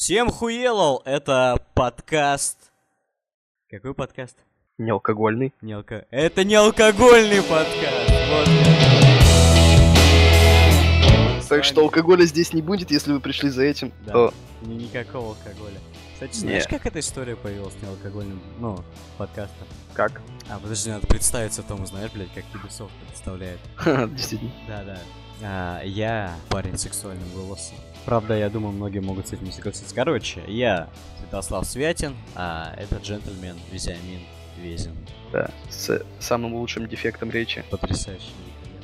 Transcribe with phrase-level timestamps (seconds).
[0.00, 2.56] Всем хуелол, это подкаст.
[3.68, 4.36] Какой подкаст?
[4.78, 5.52] Не алкогольный.
[5.60, 6.06] Не алко...
[6.12, 8.12] Это не алкогольный подкаст.
[8.30, 8.48] Вот.
[11.48, 14.12] Так что алкоголя здесь не будет, если вы пришли за этим, Да.
[14.12, 15.80] то Ни- Никакого алкоголя.
[16.14, 18.84] Кстати, знаешь, как эта история появилась с неалкогольным, ну,
[19.18, 19.66] подкастом?
[19.94, 20.22] как?
[20.48, 23.58] А, подожди, надо представиться тому, знаешь, блядь, как Ubisoft представляет.
[24.14, 24.52] Действительно.
[24.68, 24.98] Да, да.
[25.42, 27.76] А, я парень с сексуальным голосом.
[28.08, 29.94] Правда, я думаю, многие могут с этим не согласиться.
[29.94, 30.88] Короче, я
[31.20, 34.20] Святослав Святин, а это джентльмен Визиамин
[34.62, 34.96] Везин.
[35.30, 35.50] Да.
[35.68, 37.62] С самым лучшим дефектом речи.
[37.70, 38.32] Потрясающий.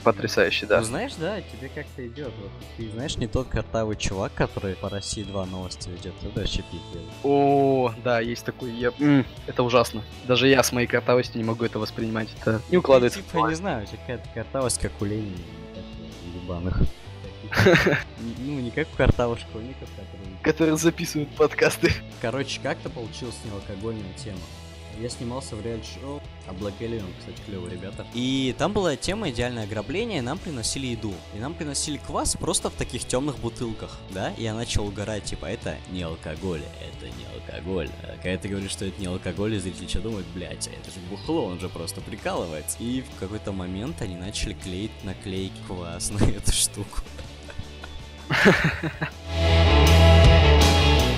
[0.02, 0.82] Потрясающе, Ну да.
[0.82, 2.30] знаешь, да, тебе как-то идет.
[2.42, 6.12] Вот, ты знаешь, не тот картавый чувак, который по России 2 новости ведет.
[6.22, 7.08] Это вообще пиздец.
[7.22, 8.72] О, да, есть такой.
[8.72, 8.92] Я...
[9.00, 10.02] м, это ужасно.
[10.28, 12.28] Даже я с моей картавостью не могу это воспринимать.
[12.42, 13.20] Это не укладывается.
[13.20, 13.56] Ты, типа, не голове.
[13.56, 15.38] знаю, у тебя какая-то картавость, как у Ленина.
[16.42, 16.82] ебаных.
[18.38, 21.92] Ну, не как у картавых школьников, которые Которые записывают подкасты.
[22.20, 24.38] Короче, как-то получилась неалкогольная тема.
[25.00, 28.06] Я снимался в реалити-шоу, а Black Alien, кстати, клевые ребята.
[28.14, 31.12] И там была тема идеальное ограбление, и нам приносили еду.
[31.34, 34.32] И нам приносили квас просто в таких темных бутылках, да?
[34.36, 37.90] И я начал угорать, типа, это не алкоголь, это не алкоголь.
[38.04, 40.90] А когда ты говоришь, что это не алкоголь, и зрители что думают, блядь, а это
[40.90, 42.76] же бухло, он же просто прикалывается.
[42.78, 47.00] И в какой-то момент они начали клеить наклейки квас на эту штуку.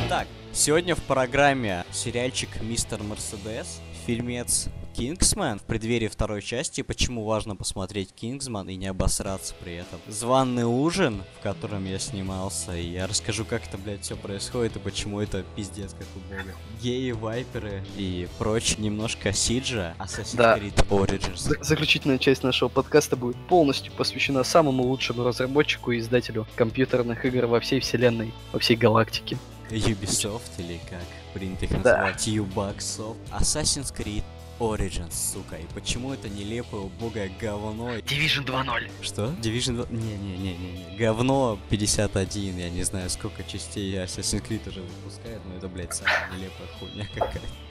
[0.09, 7.55] Так, сегодня в программе сериальчик «Мистер Мерседес», фильмец «Кингсман» в преддверии второй части, почему важно
[7.55, 10.01] посмотреть «Кингсман» и не обосраться при этом.
[10.09, 14.79] Званный ужин, в котором я снимался, и я расскажу, как это, блядь, все происходит и
[14.79, 16.51] почему это пиздец, как у бога.
[16.83, 20.57] Геи, вайперы и прочь, немножко Сиджа, Assassin's Да.
[20.57, 21.37] Creed Origins.
[21.37, 27.45] За- Заключительная часть нашего подкаста будет полностью посвящена самому лучшему разработчику и издателю компьютерных игр
[27.45, 29.37] во всей вселенной, во всей галактике.
[29.69, 31.03] Ubisoft, или как
[31.35, 31.99] принято их Да.
[31.99, 33.17] называть, Ubisoft.
[33.33, 34.23] Assassin's Creed
[34.59, 35.57] Origins, сука.
[35.57, 37.97] И почему это нелепое, убогое говно?
[37.99, 38.91] Division 2.0.
[39.03, 39.27] Что?
[39.43, 39.87] Division 2?
[39.91, 40.97] Не-не-не-не.
[40.97, 46.31] Говно 51, я не знаю, сколько частей Assassin's Creed уже выпускает, но это, блядь, самая
[46.33, 47.66] нелепая хуйня какая-то.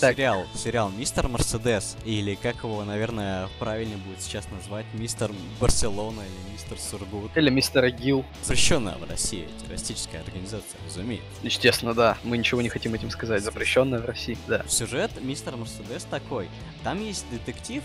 [0.00, 0.16] Так.
[0.16, 5.30] Сериал, сериал Мистер Мерседес, или как его, наверное, правильнее будет сейчас назвать, Мистер
[5.60, 7.36] Барселона или Мистер Сургут.
[7.36, 8.24] Или Мистер Гил.
[8.42, 11.26] Запрещенная в России террористическая организация, разумеется.
[11.42, 12.16] Естественно, да.
[12.24, 13.42] Мы ничего не хотим этим сказать.
[13.42, 14.64] Запрещенная в России, да.
[14.66, 16.48] Сюжет Мистер Мерседес такой.
[16.82, 17.82] Там есть детектив,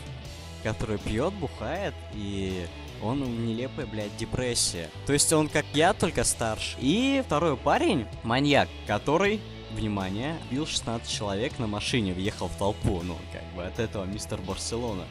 [0.63, 2.65] который пьет, бухает, и
[3.03, 4.89] он нелепая, блядь, депрессия.
[5.05, 6.77] То есть он как я, только старше.
[6.79, 9.41] И второй парень, маньяк, который,
[9.75, 13.01] внимание, бил 16 человек на машине, въехал в толпу.
[13.03, 15.03] Ну, как бы от этого мистер Барселона.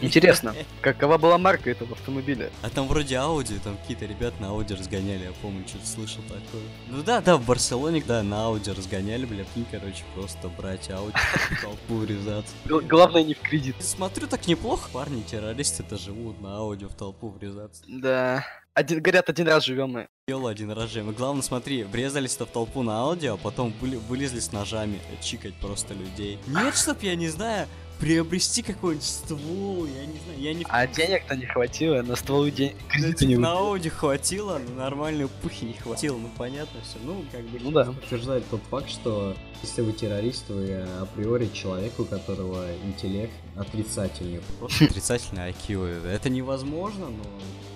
[0.00, 2.50] Интересно, какова была марка этого автомобиля?
[2.62, 6.62] А там вроде Ауди, там какие-то ребята на Ауди разгоняли, я помню, что-то слышал такое.
[6.88, 11.16] Ну да, да, в Барселоне, да, на Ауди разгоняли, блядь, и, короче, просто брать Ауди,
[11.50, 12.54] в толпу врезаться.
[12.64, 13.76] Главное не в кредит.
[13.80, 17.82] Смотрю, так неплохо, парни, террористы-то живут на Ауди в толпу врезаться.
[17.88, 18.44] Да.
[18.74, 20.08] Один, говорят, один раз живем мы.
[20.26, 20.94] Дело один раз.
[20.94, 25.92] Мы, главное, смотри, врезались-то в толпу на аудио, а потом вылезли с ножами, чикать просто
[25.92, 26.38] людей.
[26.46, 27.68] Нет, чтоб, я не знаю,
[28.00, 30.64] приобрести какой-нибудь ствол, я не знаю, я не...
[30.70, 33.52] А денег-то не хватило, на стволы день Ну, типа, не на.
[33.52, 36.96] Ауди хватило, но нормальной пухи не хватило, ну понятно все.
[37.04, 37.60] Ну, как бы...
[37.60, 37.84] Ну да.
[37.84, 44.40] подтверждает тот факт, что если вы террорист, вы априори человек, у которого интеллект отрицательный.
[44.58, 46.06] Просто отрицательный IQ.
[46.06, 47.24] Это невозможно, но...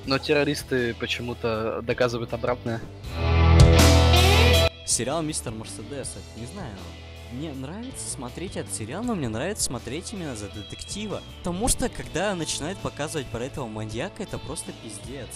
[0.06, 2.80] Но террористы почему-то доказывают обратное.
[4.84, 6.72] Сериал Мистер Мерседес, не знаю,
[7.32, 11.22] мне нравится смотреть этот сериал, но мне нравится смотреть именно за детектива.
[11.38, 15.28] Потому что, когда начинают показывать про этого маньяка, это просто пиздец.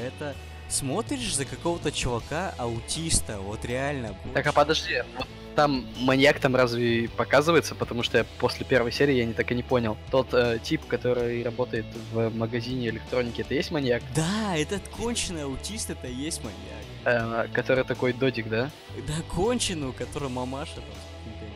[0.00, 0.36] Это
[0.68, 4.16] смотришь за какого-то чувака аутиста, вот реально.
[4.34, 7.74] Так, а подожди, вот там маньяк там разве показывается?
[7.74, 9.96] Потому что я после первой серии я не так и не понял.
[10.10, 14.02] Тот э, тип, который работает в магазине электроники, это есть маньяк?
[14.14, 16.82] Да, этот конченый аутист, это и есть маньяк.
[17.04, 18.70] Э, который такой додик, да?
[19.06, 20.84] Да, конченый, у которого мамаша там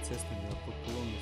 [0.02, 0.45] с каким-то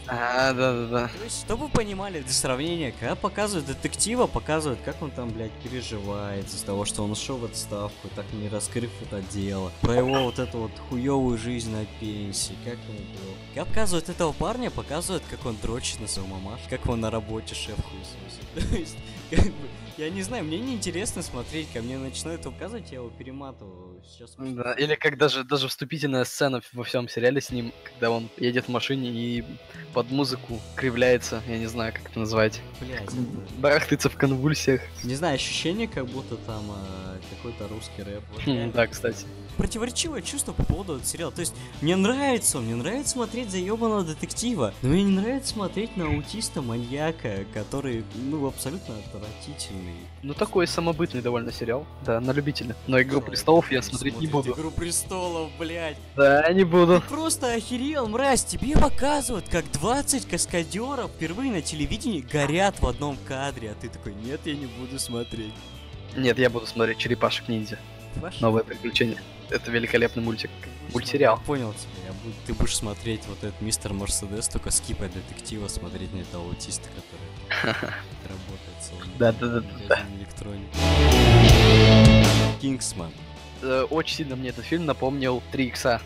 [0.04, 0.48] инцестом поклонностью.
[0.48, 1.08] А, да-да-да.
[1.08, 5.52] То есть, чтобы вы понимали для сравнения, когда показывают детектива, показывают, как он там, блядь,
[5.62, 9.72] переживает из-за того, что он ушел в отставку, так не раскрыв это дело.
[9.80, 13.34] Про его вот эту вот хуевую жизнь на пенсии, как ему было.
[13.54, 17.54] Когда показывают этого парня, показывают, как он дрочит на свою мамаш, как он на работе
[17.54, 18.70] шеф хуесосит.
[18.70, 18.96] То есть,
[19.30, 23.10] как бы, я не знаю, мне неинтересно смотреть, ко мне начинают его показывать, я его
[23.10, 24.02] перематываю.
[24.04, 28.28] Сейчас Да, или как даже, даже вступительная сцена во всем сериале с ним, когда он
[28.38, 29.44] едет в машине и
[29.92, 33.14] под музыку кривляется, я не знаю, как это назвать, блядь, это-
[33.58, 34.82] барахтается в конвульсиях.
[35.04, 38.22] Не знаю, ощущение, как будто там а, какой-то русский рэп.
[38.32, 38.72] Вот Хм.
[38.72, 39.26] Да, кстати.
[39.56, 41.30] противоречивое чувство по поводу этого сериала.
[41.32, 45.52] То есть, мне нравится он, мне нравится смотреть за ебаного детектива, но мне не нравится
[45.52, 49.83] смотреть на аутиста-маньяка, который, ну, абсолютно отвратительный.
[50.22, 51.86] Ну, такой самобытный довольно сериал.
[52.06, 52.74] Да, на любителя.
[52.86, 54.52] Но «Игру престолов» я смотреть не буду.
[54.52, 55.98] «Игру престолов», блядь.
[56.16, 57.00] Да, не буду.
[57.02, 63.18] Ты просто охерел, мразь, тебе показывают, как 20 каскадеров впервые на телевидении горят в одном
[63.28, 65.52] кадре, а ты такой, нет, я не буду смотреть.
[66.16, 67.78] Нет, я буду смотреть «Черепашек ниндзя».
[68.16, 69.18] Ваш- Новое приключение.
[69.50, 70.50] Это великолепный мультик.
[70.92, 71.36] Мультсериал.
[71.38, 72.06] я Понял тебя.
[72.06, 76.44] Я буду- ты будешь смотреть вот этот мистер Мерседес, только скипать детектива, смотреть на этого
[76.44, 77.74] аутиста, который
[78.22, 78.73] работает
[79.14, 79.96] в салоне Да, да, да, да, да.
[79.96, 80.76] магазине электроники.
[82.60, 83.10] Кингсман.
[83.62, 86.00] Э, Очень сильно мне этот фильм напомнил 3 икса.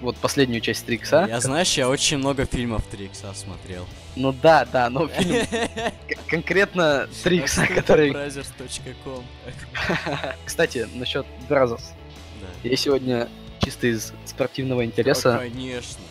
[0.00, 1.26] Вот последнюю часть 3 икса.
[1.28, 3.86] Я, знаешь, я очень много фильмов 3 икса смотрел.
[4.14, 5.46] Ну да, да, но фильм
[6.28, 8.10] конкретно 3 икса, который...
[8.12, 9.24] Brothers.com.
[10.46, 11.82] Кстати, насчет Brothers.
[12.40, 12.68] Да.
[12.68, 13.28] Я сегодня
[13.62, 15.38] чисто из спортивного Да, интереса...
[15.38, 16.02] Конечно.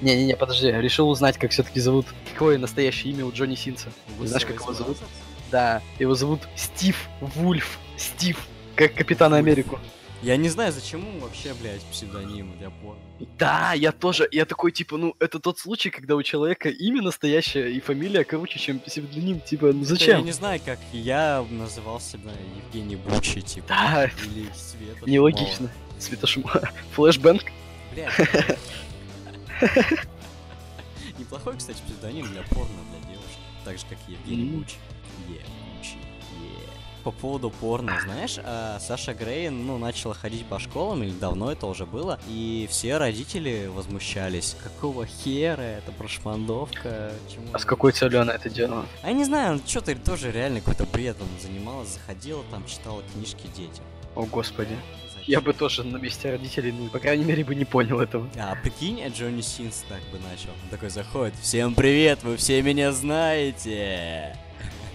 [0.00, 2.06] Не-не-не, подожди, решил узнать, как все-таки зовут.
[2.32, 3.88] Какое настоящее имя у Джонни Синса.
[4.20, 4.98] Знаешь, как его зовут?
[5.54, 7.78] Да, его зовут Стив Вульф.
[7.96, 8.36] Стив,
[8.74, 9.78] как Капитан Америку.
[10.20, 13.00] Я не знаю, зачем ему вообще, блядь, псевдоним для порно.
[13.38, 17.70] Да, я тоже, я такой, типа, ну, это тот случай, когда у человека имя настоящее
[17.70, 20.24] и фамилия круче, чем псевдоним, типа, ну Я зачем?
[20.24, 23.68] не знаю, как я называл себя Евгений Бучи, типа.
[23.68, 25.70] Да, Или Света нелогично.
[26.00, 26.62] Светошума.
[26.94, 27.44] Флэшбэнк?
[27.92, 28.10] Бля.
[31.16, 33.38] Неплохой, кстати, псевдоним для порно для девушек.
[33.64, 34.50] Так же, как Евгений.
[34.50, 34.74] Бучи.
[35.28, 35.40] Е,
[35.76, 35.96] Бучи,
[36.32, 36.68] е.
[37.04, 41.66] По поводу порно, знаешь, а, Саша Грей, ну, начала ходить по школам, или давно это
[41.66, 44.56] уже было, и все родители возмущались.
[44.62, 48.86] Какого хера, это прошмандовка, чему А с какой целью она это делала?
[49.02, 53.84] А я не знаю, что-то тоже реально какой-то бредом занималась, заходила там, читала книжки детям.
[54.14, 54.76] О, господи.
[55.26, 58.28] Я бы тоже на месте родителей, ну, по крайней мере, бы не понял этого.
[58.38, 60.50] А прикинь, а Джонни Синс так бы начал.
[60.62, 61.34] Он такой заходит.
[61.40, 64.36] Всем привет, вы все меня знаете.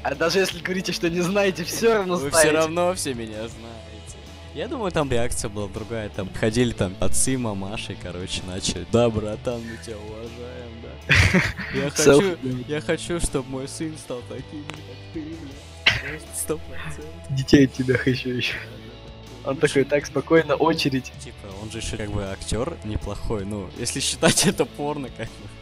[0.03, 3.59] А даже если говорите, что не знаете, все равно Вы все равно все меня знаете.
[4.55, 6.09] Я думаю, там реакция была другая.
[6.09, 8.85] Там ходили там отцы, мамаши, короче, начали.
[8.91, 10.89] Да, братан, мы тебя уважаем, да.
[11.79, 12.37] Я хочу,
[12.67, 16.09] я хочу, чтобы мой сын стал таким, как ты, бля.
[16.09, 16.59] Просто сто.
[17.29, 18.55] Детей от тебя хочу еще.
[19.45, 21.11] Он такой, так, спокойно, очередь.
[21.19, 25.58] Типа, он же еще как бы актер неплохой, ну, если считать это порно, как бы.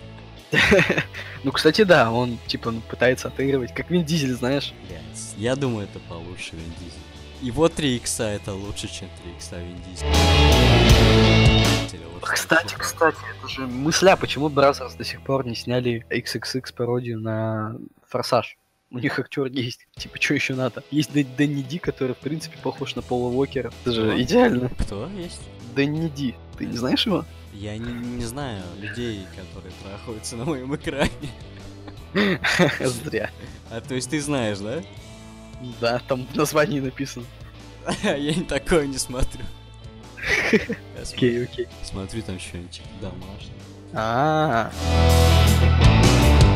[1.43, 4.73] Ну, кстати, да, он, типа, ну, пытается отыгрывать, как Вин Дизель, знаешь.
[4.87, 7.01] Блядь, я думаю, это получше Вин Дизель.
[7.41, 10.07] Его 3 икса это лучше, чем 3 икса Вин Дизель.
[12.21, 17.75] Кстати, кстати, это же мысля, почему Brazzers до сих пор не сняли XXX пародию на
[18.09, 18.57] Форсаж.
[18.89, 19.87] У них актер есть.
[19.95, 20.83] Типа, что еще надо?
[20.91, 23.71] Есть Дэ- Дэнни Ди, который, в принципе, похож на Пола Уокера.
[23.83, 24.69] Это же идеально.
[24.79, 25.41] Кто есть?
[25.75, 26.35] Дэнни Ди.
[26.57, 27.25] Ты не знаешь его?
[27.59, 31.09] Я не, не знаю людей, которые трахаются на моем экране.
[32.79, 33.31] Зря.
[33.71, 34.83] А то есть ты знаешь, да?
[35.81, 37.25] Да, там в названии написано.
[38.03, 39.45] Я не такое не смотрю-
[41.01, 41.67] Окей, окей.
[41.83, 43.53] Смотрю там что-нибудь домашнее.
[43.93, 44.71] А.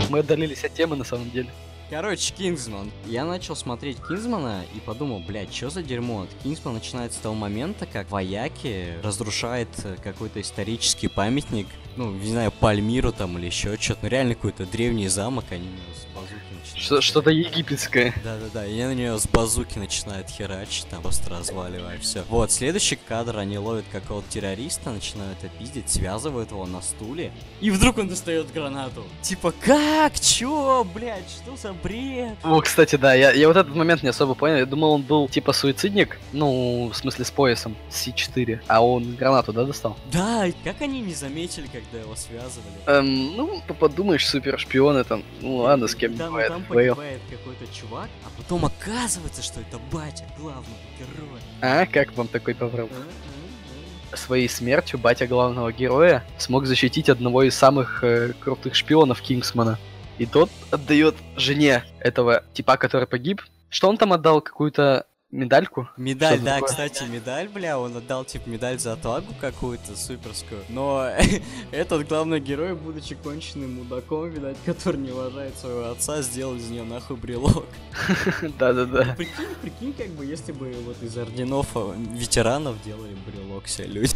[0.09, 1.50] Мы отдалились от темы на самом деле.
[1.92, 2.90] Короче, Кингсман.
[3.06, 6.26] Я начал смотреть Кингсмана и подумал, блядь, что за дерьмо?
[6.42, 12.52] Кингсман начинается с того момента, как вояки разрушает э, какой-то исторический памятник, ну, не знаю,
[12.52, 16.81] Пальмиру там или еще что-то, ну реально какой-то древний замок, они с базуки начинают.
[16.81, 18.14] Что- Что-то египетское.
[18.24, 22.24] Да-да-да, и на нее с базуки начинает херачить, там просто разваливая все.
[22.30, 27.98] Вот, следующий кадр, они ловят какого-то террориста, начинают опиздить, связывают его на стуле, и вдруг
[28.00, 29.04] он достает гранату.
[29.21, 30.19] Типа, как?
[30.19, 32.38] Чё, блядь, что за бред?
[32.44, 34.57] О, кстати, да, я, я вот этот момент не особо понял.
[34.57, 39.16] Я думал, он был типа суицидник, ну, в смысле с поясом, с С4, а он
[39.16, 39.98] гранату, да, достал?
[40.12, 42.73] Да, как они не заметили, когда его связывали?
[42.88, 47.73] Эм, ну, подумаешь, супер шпионы там, ну ладно, с кем там, бывает, там погибает какой-то
[47.73, 51.40] чувак, а потом оказывается, что это батя, главный герой.
[51.61, 52.90] А, как вам такой поворот?
[52.92, 59.21] А, а, Своей смертью батя главного героя смог защитить одного из самых э, крутых шпионов
[59.21, 59.80] Кингсмана.
[60.18, 63.42] И тот отдает жене этого типа, который погиб.
[63.69, 64.42] Что он там отдал?
[64.42, 65.90] Какую-то медальку?
[65.97, 66.69] Медаль, да, такое.
[66.69, 70.61] кстати, медаль, бля, он отдал, типа, медаль за отвагу какую-то суперскую.
[70.69, 71.09] Но
[71.71, 76.83] этот главный герой, будучи конченным мудаком, видать, который не уважает своего отца, сделал из нее
[76.83, 77.66] нахуй брелок.
[78.59, 79.16] Да-да-да.
[79.16, 84.14] Прикинь, прикинь, как бы, если бы вот из орденов э, ветеранов делали брелок все люди.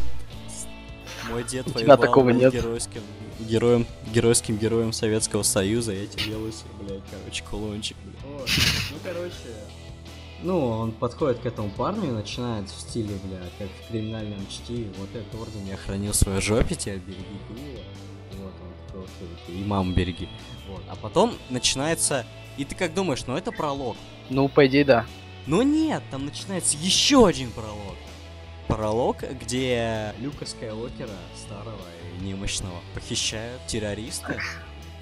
[1.29, 2.53] Мой дед воевал, такого нет.
[2.53, 3.01] геройским
[3.39, 8.48] героем, геройским героем Советского Союза, я тебе делаю себе, блядь, короче, кулончик, блядь.
[8.91, 9.34] Ну, короче,
[10.44, 14.92] Ну, он подходит к этому парню и начинает в стиле, бля, как в криминальном чтиве.
[14.98, 17.82] Вот этот орден я хранил в своей жопе, тебя береги пиво.
[18.44, 19.06] Вот, он такой,
[19.46, 20.30] «Окей, И маму береги.
[20.68, 20.84] Вот.
[20.89, 22.25] А потом начинается...
[22.58, 23.98] И ты как думаешь, ну это пролог.
[24.30, 25.06] Ну, по идее, да.
[25.48, 27.96] Но нет, там начинается еще один пролог.
[28.68, 31.82] Пролог, где Люка Скайуокера, старого
[32.20, 34.39] и немощного похищают террористы.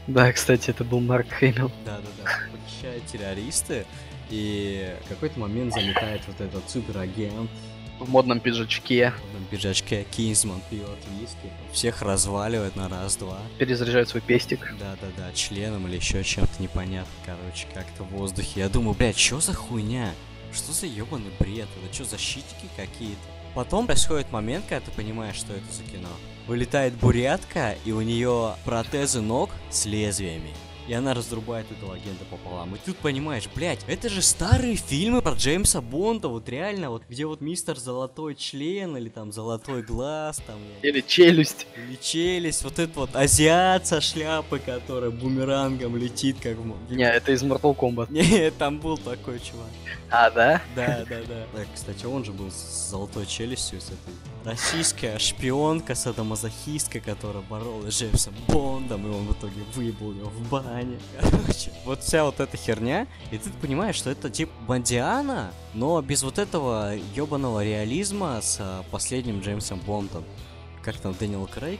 [0.08, 1.72] Да, кстати, это был Марк Хэмилл.
[1.86, 2.30] Да-да-да.
[2.52, 3.86] Похищают террористы.
[4.34, 7.52] И в какой-то момент залетает вот этот суперагент
[8.00, 9.12] В модном пиджачке.
[9.12, 11.52] в одном пиджачке Кинзман пьет виски.
[11.72, 13.38] всех разваливает на раз-два.
[13.60, 14.74] Перезаряжает свой пестик.
[14.80, 18.62] Да-да-да, членом или еще чем-то непонятно, короче, как-то в воздухе.
[18.62, 20.12] Я думаю, блядь, что за хуйня?
[20.52, 21.68] Что за ебаный бред?
[21.84, 23.22] Это что, защитники какие-то?
[23.54, 26.10] Потом происходит момент, когда ты понимаешь, что это за кино.
[26.48, 30.50] Вылетает бурятка, и у нее протезы ног с лезвиями.
[30.88, 32.75] И она разрубает этого агента пополам.
[32.75, 37.25] И тут понимаешь, блядь, это же старые фильмы про Джеймса Бонда, вот реально, вот где
[37.25, 41.68] вот мистер Золотой Член, или там Золотой Глаз, там, Или челюсть.
[41.78, 46.58] или челюсть, вот этот вот азиат со шляпой, которая бумерангом летит, как
[46.90, 48.12] Не, это из Mortal Kombat.
[48.12, 49.70] Не, там был такой чувак.
[50.10, 50.62] А, да?
[50.75, 51.46] Да, да, да.
[51.54, 54.13] Так, кстати, он же был с золотой челюстью, с этой
[54.45, 60.50] российская шпионка, садомазохистка, которая боролась с Джеймсом Бондом, и он в итоге выебал ее в
[60.50, 61.00] бане.
[61.21, 66.23] Короче, вот вся вот эта херня, и ты понимаешь, что это типа Бондиана, но без
[66.23, 70.23] вот этого ебаного реализма с а, последним Джеймсом Бондом.
[70.83, 71.79] Как там, Дэниел Крейг?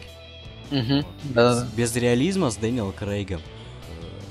[0.72, 1.06] Угу.
[1.36, 1.68] Да.
[1.76, 3.42] Без реализма с Дэниел Крейгом.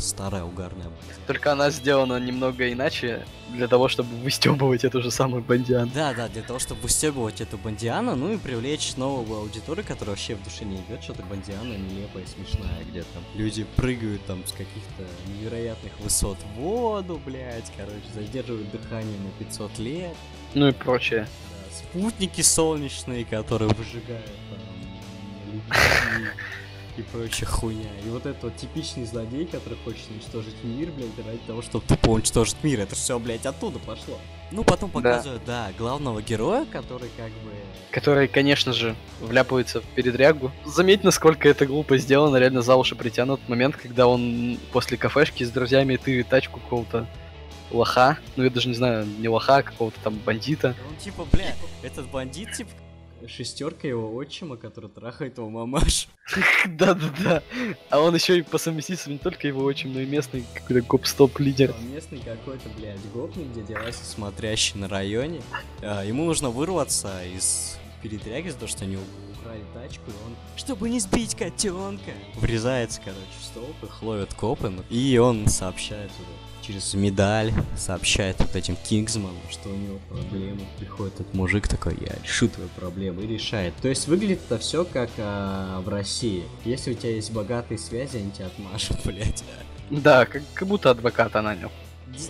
[0.03, 0.87] Старая угарная.
[1.27, 5.91] Только она сделана немного иначе, для того, чтобы выстебывать эту же самую бандиан.
[5.95, 10.35] Да, да, для того, чтобы выстебывать эту бандиану, ну и привлечь новую аудиторию, которая вообще
[10.35, 15.05] в душе не идет, что-то бандиана нелепая, смешная, где там люди прыгают там с каких-то
[15.29, 20.17] невероятных высот в воду, блядь, короче, задерживают дыхание на 500 лет,
[20.55, 21.27] Ну и прочее.
[21.51, 24.59] да, спутники солнечные, которые выжигают там
[26.97, 27.89] и прочая хуйня.
[28.05, 32.11] И вот этот вот типичный злодей, который хочет уничтожить мир, блядь, ради того, чтобы тупо
[32.11, 32.81] уничтожить мир.
[32.81, 34.19] Это все, блядь, оттуда пошло.
[34.51, 35.01] Ну, потом Да.
[35.01, 37.51] показывают, да, главного героя, который как бы...
[37.91, 40.53] Который, конечно же, вляпывается в передрягу.
[40.67, 45.51] Заметь, насколько это глупо сделано, реально за уши притянут момент, когда он после кафешки с
[45.51, 47.07] друзьями тырит тачку какого-то
[47.71, 50.75] лоха, ну я даже не знаю, не лоха, а какого-то там бандита.
[50.91, 52.71] Он типа, бля, этот бандит, типа,
[53.29, 56.09] Шестерка его отчима, который трахает его мамаш.
[56.67, 57.43] Да-да-да.
[57.91, 61.39] А он еще и по совместительству не только его отчим, но и местный какой-то гоп-стоп
[61.41, 61.75] лидер.
[61.93, 65.43] Местный какой-то, блядь, гопник, где дела с- смотрящий на районе.
[65.83, 70.89] А, Ему нужно вырваться из передряги за то, что они украли тачку, и он, чтобы
[70.89, 76.29] не сбить котенка, врезается, короче, в столб, их ловят копы, ну, и он сообщает туда
[76.63, 80.61] через медаль, сообщает вот этим Кингсману, что у него проблемы.
[80.79, 83.75] Приходит этот мужик такой, я решу твою проблему и решает.
[83.83, 86.45] То есть выглядит это все как а, в России.
[86.65, 89.43] Если у тебя есть богатые связи, они тебя отмажут, блядь.
[89.91, 91.71] Да, как, как будто адвоката нанял.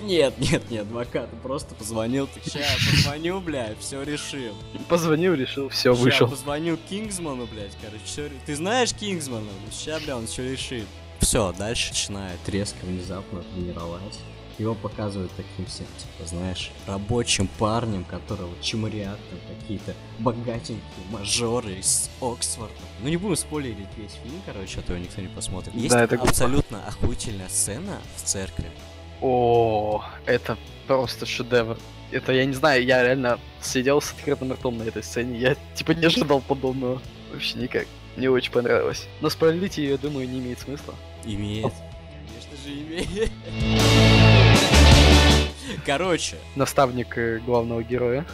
[0.02, 4.54] Нет, нет, не адвокат, просто позвонил, ты ща, позвоню, блядь, все решил.
[4.88, 6.28] Позвонил, решил, все, Ща вышел.
[6.28, 9.48] позвоню Кингсману, блядь, короче, всё ре- Ты знаешь Кингсмана?
[9.72, 10.86] Ща, бля, он все решит.
[11.22, 12.38] Все, дальше начинает.
[12.48, 14.18] Резко, внезапно тренировать.
[14.58, 22.10] Его показывают таким всем, типа, знаешь, Рабочим парнем, которого чморят там какие-то богатенькие мажоры из
[22.20, 22.74] Оксфорда.
[23.02, 25.74] Ну не будем спойлерить весь фильм, короче, а то его никто не посмотрит.
[25.74, 26.30] Есть Да, это глупо.
[26.30, 28.66] абсолютно охуительная сцена в церкви.
[29.22, 31.78] О, это просто шедевр.
[32.10, 35.38] Это, я не знаю, я реально сидел с открытым ртом на этой сцене.
[35.38, 37.00] Я, типа, не ожидал подобного.
[37.32, 37.86] Вообще никак.
[38.16, 39.06] Мне очень понравилось.
[39.22, 40.94] Но спойлерить ее, я думаю, не имеет смысла.
[41.24, 41.72] Имеет.
[42.26, 43.30] Конечно же, имеет.
[45.86, 48.26] Короче, Наставник э, главного героя.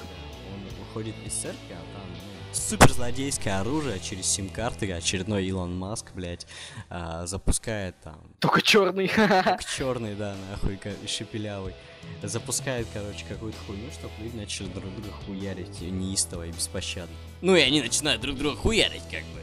[0.53, 6.47] он выходит из церкви, а там ну, суперзлодейское оружие через сим-карты, очередной Илон Маск, блядь,
[6.89, 9.09] а, запускает там Только черный.
[9.09, 11.75] как черный, да, нахуй, шепелявый.
[12.23, 17.15] Запускает, короче, какую-то хуйню, чтобы люди начали друг друга хуярить неистово и беспощадно.
[17.43, 19.41] Ну и они начинают друг друга хуярить, как бы.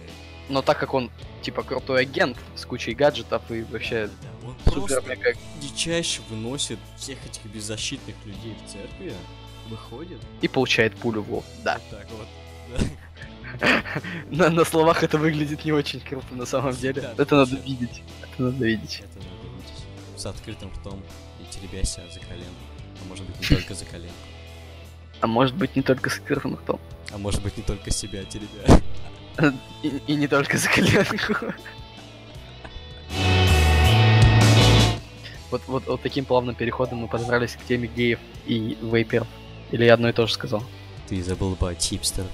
[0.49, 1.09] Но так как он,
[1.41, 6.79] типа, крутой агент с кучей гаджетов и вообще Да, он супер просто мега дичайше выносит
[6.97, 9.13] всех этих беззащитных людей в церкви,
[9.67, 10.19] выходит.
[10.41, 11.45] и получает пулю в лоб.
[11.63, 11.79] Да.
[11.89, 12.27] Вот так вот.
[14.29, 17.01] На, на словах это выглядит не очень круто на самом деле.
[17.01, 18.03] Да, это надо видеть.
[18.21, 19.01] Это надо видеть.
[19.05, 19.85] Это надо видеть.
[20.17, 21.01] С открытым ртом
[21.39, 22.51] и теребя себя за коленку.
[23.01, 24.13] А может быть не только за коленку.
[25.21, 26.79] А может быть не только с открытым ртом.
[27.13, 28.81] А может быть не только себя теребя.
[29.83, 31.53] И, и не только за коленку.
[35.51, 39.27] Вот, вот, вот таким плавным переходом мы подобрались к теме геев и вейперов.
[39.71, 40.63] Или я одно и то же сказал?
[41.07, 42.25] Ты забыл про хипстер.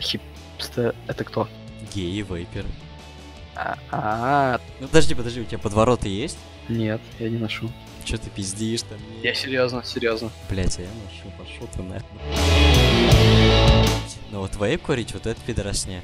[0.00, 1.48] Хипстер это кто?
[1.94, 2.64] Геи, вейпер.
[3.54, 6.38] А, а, Ну подожди, подожди, у тебя подвороты есть?
[6.68, 7.70] нет, я не ношу.
[8.04, 8.98] Че ты пиздишь там?
[9.22, 10.30] Я серьезно, серьезно.
[10.48, 12.81] Блять, а я ношу, пошел ты нахуй.
[14.32, 16.02] Ну вот вейп курить, вот это пидоросня.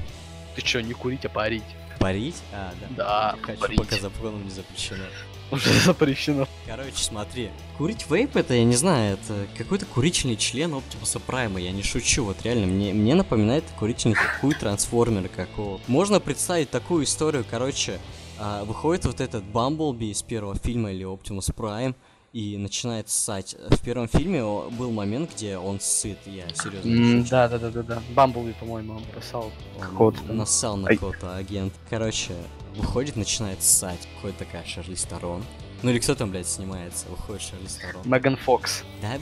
[0.55, 1.63] Ты чё, не курить, а парить?
[1.99, 2.35] Парить?
[2.53, 2.87] А, да.
[2.95, 3.77] Да, Хочу, парить.
[3.77, 5.03] пока законом не запрещено.
[5.51, 6.47] Уже запрещено.
[6.67, 7.49] Короче, смотри.
[7.77, 12.23] Курить вейп это, я не знаю, это какой-то курительный член Оптимуса Прайма, я не шучу,
[12.23, 15.81] вот реально, мне, мне напоминает курительный хуй трансформера какого.
[15.87, 17.99] Можно представить такую историю, короче,
[18.37, 21.95] а, выходит вот этот Бамблби из первого фильма или Оптимус Прайм,
[22.33, 23.55] и начинает ссать.
[23.69, 27.29] В первом фильме был момент, где он сыт, я серьезно шучу.
[27.29, 28.03] Да, да, да, да, да.
[28.13, 30.37] Бамблби, по-моему, он бросал там.
[30.37, 31.73] нассал на кого-то агент.
[31.89, 32.33] Короче,
[32.75, 34.07] выходит, начинает ссать.
[34.15, 35.43] Выходит такая Шарли Сторон.
[35.81, 37.07] Ну или кто там, блядь, снимается?
[37.09, 38.01] Выходит Шарли Сторон.
[38.05, 38.83] Меган Фокс.
[39.01, 39.17] Да,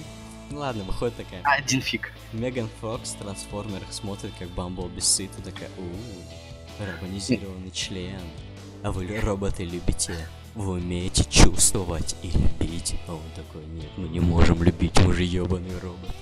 [0.49, 1.41] ну ладно, выходит такая.
[1.43, 2.11] Один фиг.
[2.33, 8.21] Меган Фокс в трансформерах смотрит, как Бамблби сыт, и такая, у робонизированный член.
[8.83, 10.15] А вы, роботы, любите?
[10.57, 12.95] Вы умеете чувствовать и любить?
[13.07, 16.13] А он такой, нет, мы не можем любить, мы же ебаные роботы.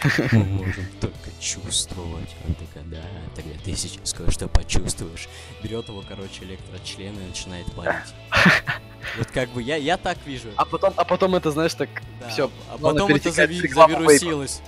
[0.32, 2.30] Мы можем только чувствовать.
[2.46, 3.02] Он такой, да,
[3.34, 5.28] тогда ты сейчас кое-что почувствуешь.
[5.60, 8.14] Берет его, короче, электрочлен и начинает парить.
[9.16, 10.48] Вот как бы я, я так вижу.
[10.56, 11.88] А потом, а потом это, знаешь, так
[12.20, 14.60] Да, всё, а потом это зави- завирусилось.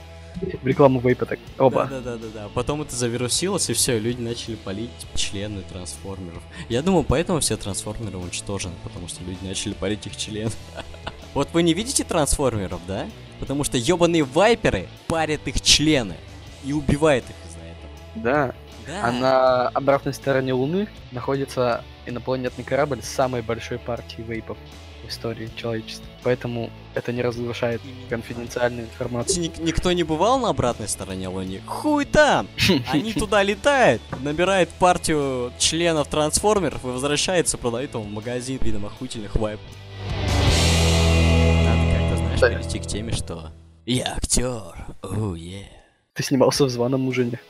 [0.63, 1.39] В рекламу вейпа так.
[1.59, 1.87] Оба.
[1.91, 2.49] Да, да, да, да, да.
[2.55, 6.43] Потом это завирусилось, и все, люди начали палить члены трансформеров.
[6.69, 10.53] Я думаю, поэтому все трансформеры уничтожены, потому что люди начали палить их члены.
[11.33, 13.07] Вот вы не видите трансформеров, да?
[13.39, 16.17] Потому что ебаные вайперы парят их члены
[16.65, 17.93] и убивают их из-за этого.
[18.17, 18.55] Да.
[18.87, 19.07] Да.
[19.07, 24.59] А на обратной стороне Луны находится инопланетный корабль с самой большой партией вейпов
[25.11, 26.07] истории человечества.
[26.23, 29.43] Поэтому это не разглашает конфиденциальную информацию.
[29.43, 31.61] Ник- никто не бывал на обратной стороне Луны?
[31.67, 32.49] Хуй там!
[32.91, 39.35] Они туда летают, набирают партию членов трансформеров и возвращается, продают его в магазин видом охуительных
[39.37, 39.61] вайп.
[41.65, 43.51] Надо как-то, знаешь, перейти к теме, что
[43.87, 44.87] я актер.
[45.03, 45.69] Оу, е.
[46.15, 47.41] Ты снимался в званом ужине.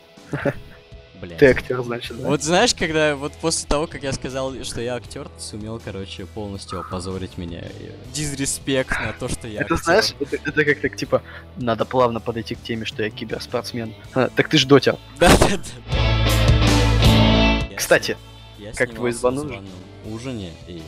[1.21, 1.39] Блядь.
[1.39, 2.29] Ты актер, значит, да?
[2.29, 6.25] Вот знаешь, когда вот после того, как я сказал, что я актер, ты сумел, короче,
[6.27, 7.63] полностью опозорить меня.
[8.13, 9.85] Дизреспект на то, что я Это актер.
[9.85, 11.23] знаешь, это, это как так типа,
[11.57, 13.95] надо плавно подойти к теме, что я киберспортсмен.
[14.15, 14.97] А, так ты ж дотер.
[15.19, 15.61] Да, да, да.
[17.77, 18.17] Кстати,
[18.59, 19.53] я как твой звонок?
[20.07, 20.83] ужине и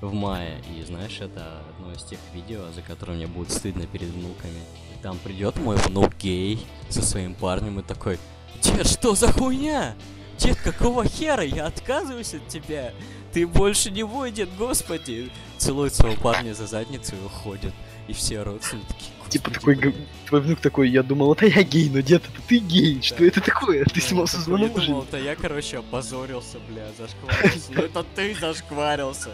[0.00, 0.58] в мае.
[0.76, 4.60] И знаешь, это одно из тех видео, за которое мне будет стыдно перед внуками.
[4.94, 8.18] И там придет мой внук гей со своим парнем и такой,
[8.64, 9.94] Дед, что за хуйня?
[10.38, 11.42] Дед, какого хера?
[11.44, 12.92] Я отказываюсь от тебя.
[13.32, 15.30] Ты больше не мой дед, господи.
[15.58, 17.72] Целует своего парня за задницу и уходит.
[18.08, 20.08] И все родственники такие, Типа «Господи, такой, г- блядь».
[20.28, 23.40] твой внук такой, я думал, это я гей, но дед, это ты гей, что это
[23.40, 23.84] такое?
[23.86, 27.72] Ты Да, снимался в такой, званом я думал, это я, короче, опозорился, бля, зашкварился.
[27.72, 29.30] Ну это ты зашкварился.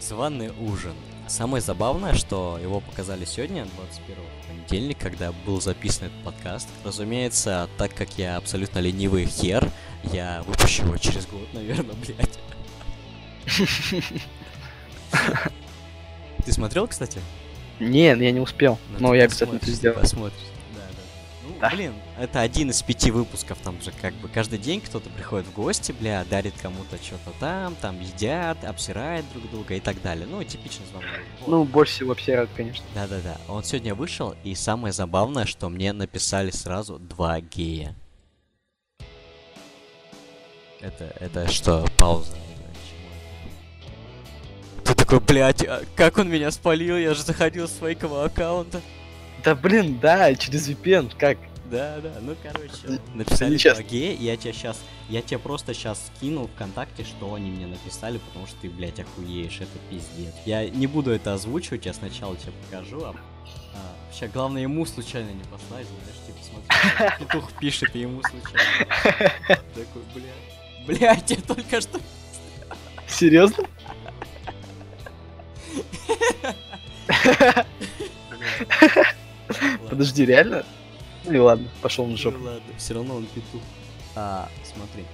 [0.00, 0.94] Званый ужин.
[1.28, 4.16] Самое забавное, что его показали сегодня, 21
[4.48, 6.68] понедельник, когда был записан этот подкаст.
[6.84, 9.70] Разумеется, так как я абсолютно ленивый хер,
[10.04, 12.38] я выпущу его через год, наверное, блядь.
[16.44, 17.20] Ты смотрел, кстати?
[17.78, 20.00] Не, я не успел, Ну, но я обязательно это сделаю.
[20.00, 20.40] Посмотришь.
[21.48, 21.70] Ну, Да.
[21.70, 25.52] блин, это один из пяти выпусков, там же как бы каждый день кто-то приходит в
[25.54, 30.26] гости, бля, дарит кому-то что-то там, там едят, обсирает друг друга и так далее.
[30.30, 31.08] Ну, типичный звонок.
[31.46, 32.84] Ну, больше всего обсирают, конечно.
[32.94, 33.38] Да-да-да.
[33.48, 37.94] Он сегодня вышел, и самое забавное, что мне написали сразу два гея.
[40.80, 42.36] Это, это что, пауза?
[44.84, 46.96] Ты такой, блядь, а как он меня спалил?
[46.96, 48.80] Я же заходил с фейкового аккаунта.
[49.44, 51.38] Да блин, да, через VPN, как?
[51.70, 53.82] Да, да, ну короче, написали нечестно.
[53.82, 54.78] два гея, и я тебе сейчас,
[55.10, 59.60] я тебе просто сейчас скинул ВКонтакте, что они мне написали, потому что ты, блядь, охуеешь,
[59.60, 60.34] это пиздец.
[60.46, 63.14] Я не буду это озвучивать, я сначала тебе покажу, а,
[63.74, 68.22] а вообще главное ему случайно не послать, знаешь, типа смотри, что петух пишет, и ему
[68.22, 68.86] случайно.
[69.74, 72.00] Такой, блядь, блядь, я только что...
[73.06, 73.64] Серьезно?
[79.90, 80.64] Подожди, реально?
[81.24, 82.38] Ну и ладно, пошел на жопу.
[82.38, 83.60] Ну ладно, все равно он петух.
[84.14, 85.04] А, смотри.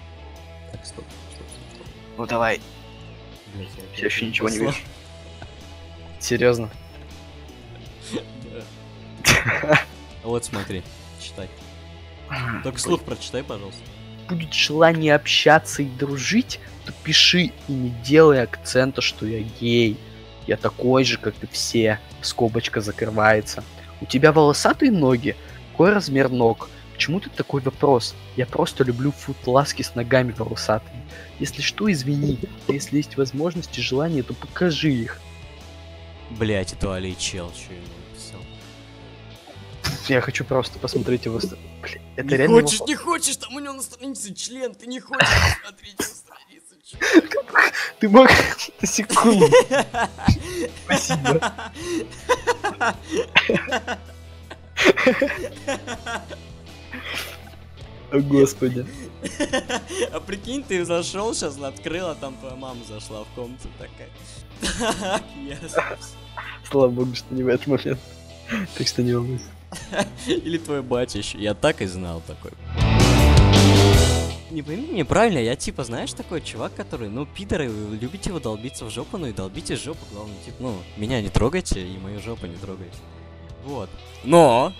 [0.72, 1.86] Так, стоп, стоп, стоп, стоп.
[2.18, 2.60] Ну давай.
[3.54, 4.72] Блядь, я Я еще ничего не послал.
[4.72, 4.84] вижу.
[6.20, 6.70] Серьезно.
[9.24, 9.80] Да.
[10.22, 10.82] Вот смотри,
[11.20, 11.48] читай.
[12.62, 13.82] Только слух прочитай, пожалуйста.
[14.28, 19.98] Будет желание общаться и дружить, то пиши и не делай акцента, что я гей.
[20.46, 22.00] Я такой же, как и все.
[22.22, 23.62] Скобочка закрывается.
[24.00, 25.36] У тебя волосатые ноги?
[25.72, 26.68] Какой размер ног?
[26.92, 28.14] Почему ты такой вопрос?
[28.36, 31.02] Я просто люблю футласки с ногами волосатыми.
[31.40, 32.38] Если что, извини.
[32.68, 35.20] А если есть возможность и желание, то покажи их.
[36.30, 38.40] Блять, это Али Чел, что ему написал.
[40.08, 41.38] Я хочу просто посмотреть его...
[41.38, 44.86] Бля, это не реально хочешь, его- не хочешь, там у него на странице член, ты
[44.86, 45.28] не хочешь
[45.62, 46.53] посмотреть его страницу?
[48.00, 48.28] Ты мог
[48.80, 49.48] на секунду.
[50.84, 51.52] Спасибо.
[58.12, 58.86] О, господи.
[60.12, 64.08] А прикинь, ты зашел сейчас, открыл, а там твоя мама зашла в комнату такая.
[65.00, 65.22] Так,
[65.62, 65.98] ясно.
[66.70, 68.00] Слава богу, что не в этот момент.
[68.76, 69.46] Так что не волнуйся.
[70.26, 71.38] Или твой батя еще.
[71.38, 72.52] Я так и знал такой.
[74.54, 78.38] Не пойми меня правильно, я типа, знаешь, такой чувак, который, ну, пидоры, вы любите его
[78.38, 82.20] долбиться в жопу, ну и долбите жопу, главное, типа, ну, меня не трогайте и мою
[82.20, 82.96] жопу не трогайте.
[83.64, 83.90] Вот.
[84.22, 84.72] Но,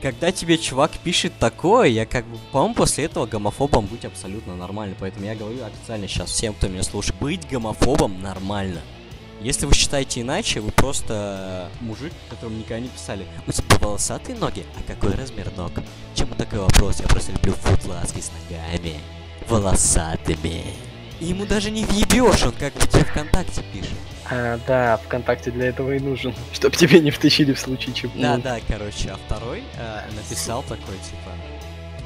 [0.00, 4.96] когда тебе чувак пишет такое, я как бы, по-моему, после этого гомофобом быть абсолютно нормально.
[4.98, 8.80] Поэтому я говорю официально сейчас всем, кто меня слушает, быть гомофобом нормально.
[9.42, 13.26] Если вы считаете иначе, вы просто мужик, которому никогда не писали.
[13.46, 14.64] У тебя волосатые ноги?
[14.78, 15.72] А какой размер ног?
[16.14, 17.00] Чему такой вопрос?
[17.00, 18.94] Я просто люблю футласки с ногами.
[19.48, 20.64] Волосатыми.
[21.20, 23.92] И ему даже не въебешь, он как бы тебе ВКонтакте пишет.
[24.30, 26.34] А, да, ВКонтакте для этого и нужен.
[26.52, 28.12] Чтоб тебе не втащили в случае чего.
[28.16, 31.30] Да, да, короче, а второй э, написал такой, типа,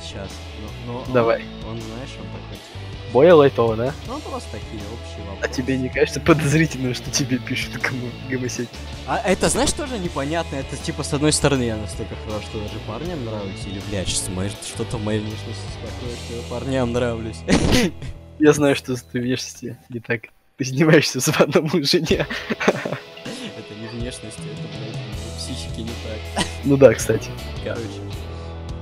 [0.02, 0.28] сейчас,
[0.60, 1.42] ну, ну, он- Давай.
[1.68, 2.75] Он, знаешь, он такой, типа,
[3.12, 3.94] Более лайтово, да?
[4.06, 5.54] ну, просто такие общие А вопросы.
[5.54, 8.68] тебе не кажется подозрительным, что тебе пишут гомо- гомосеки?
[9.06, 10.56] А это, знаешь, тоже непонятно.
[10.56, 13.64] Это типа, с одной стороны, я настолько хорош, что даже парням нравлюсь.
[13.66, 17.38] Или, блядь, моей- что-то в моей внешности такое, что я парням нравлюсь.
[18.38, 20.22] Я знаю, что ты внешности не так.
[20.58, 22.26] Ты снимаешься с одному жене.
[22.58, 26.44] Это не внешность, это, блядь, в психике не так.
[26.64, 27.30] Ну да, кстати.
[27.64, 27.88] Короче,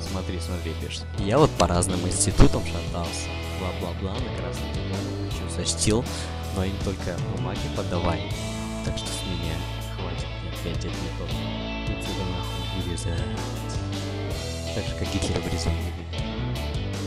[0.01, 1.05] смотри, смотри, пишет.
[1.19, 3.29] Я вот по разным институтам шатался.
[3.61, 6.05] Бла-бла-бла, на красный диплом хочу зачтил,
[6.57, 8.21] но им только бумаги подавай.
[8.85, 9.55] Так что с меня
[9.97, 11.25] хватит, нет, блядь, это не то.
[11.85, 13.19] Отсюда нахуй вырезать.
[14.75, 15.73] Так же, как Гитлер вырезал.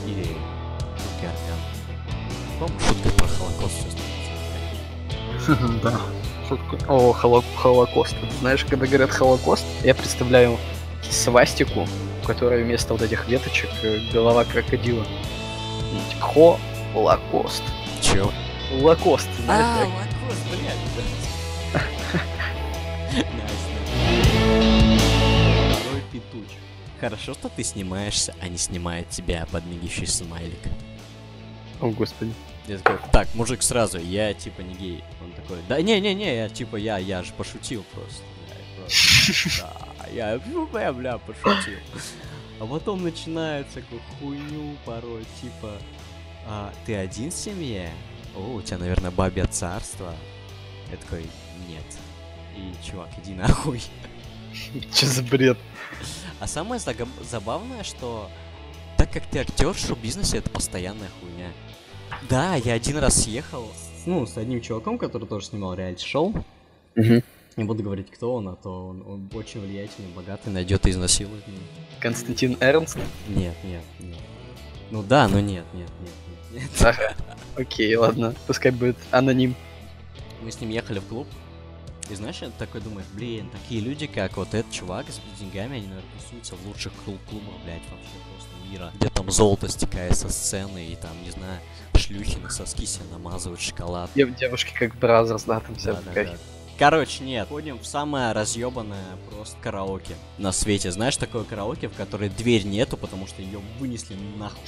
[0.06, 0.24] Или
[0.98, 1.60] шутки Аркан.
[2.60, 3.76] По-моему, шутка про Холокост
[5.48, 6.00] сейчас Да.
[6.88, 8.16] О, холо- Холокост.
[8.40, 10.58] Знаешь, когда говорят Холокост, я представляю
[11.12, 11.88] свастику,
[12.24, 15.06] у которой вместо вот этих веточек э, голова крокодила.
[15.94, 16.60] Ну, Типа Хо
[16.96, 17.64] Лакост.
[18.02, 18.32] Чё?
[18.82, 19.88] Лакост, А, так?
[19.88, 21.88] Лакост, блядь.
[25.82, 26.48] Второй петуч.
[27.00, 30.60] Хорошо, что ты снимаешься, а не снимает тебя подмигивающий смайлик.
[31.80, 32.34] О, господи.
[32.68, 35.04] Я такой, так, мужик, сразу, я типа не гей.
[35.22, 38.24] Он такой, да не-не-не, я типа, я, я же пошутил просто.
[38.50, 39.62] Я просто,
[40.02, 40.40] Да, я,
[40.72, 41.80] бля, бля, пошутил.
[42.60, 45.74] А потом начинается такую хуйню порой, типа,
[46.48, 47.92] а, ты один в семье?
[48.36, 50.14] О, у тебя, наверное, бабье царство.
[50.92, 51.24] Я такой,
[51.70, 51.86] нет.
[52.56, 53.82] И, чувак, иди нахуй.
[54.94, 55.58] Че за бред?
[56.40, 56.82] А самое
[57.30, 58.30] забавное, что
[58.98, 61.52] так как ты актер, в шоу-бизнесе это постоянная хуйня.
[62.30, 66.34] Да, я один раз съехал, с- ну, с одним чуваком, который тоже снимал реалити-шоу.
[67.58, 71.46] Не буду говорить, кто он, а то он, он очень влиятельный, богатый, найдет и изнасилует
[71.48, 71.58] меня.
[72.00, 72.98] Константин Эрнст?
[73.28, 74.18] Нет, нет, нет.
[74.92, 76.12] Ну да, но нет, нет, нет,
[76.54, 76.82] нет, нет.
[76.82, 77.16] Ага.
[77.56, 78.36] Окей, ладно.
[78.46, 79.56] Пускай будет аноним.
[80.44, 81.28] Мы с ним ехали в клуб.
[82.12, 85.88] И знаешь, я такой думаю, блин, такие люди, как вот этот чувак с деньгами, они,
[85.88, 88.92] наверное, тусуются в лучших клуб- клубах, блядь, вообще просто мира.
[88.96, 91.60] Где там золото стекает со сцены, и там, не знаю,
[91.96, 94.10] шлюхи на соски себе намазывают шоколад.
[94.16, 96.38] Дев- девушки как Brazzers, да, там вся Да, да, да.
[96.78, 100.92] Короче, нет, ходим в самое разъебанное просто караоке на свете.
[100.92, 104.60] Знаешь, такое караоке, в которой дверь нету, потому что ее вынесли нахуй.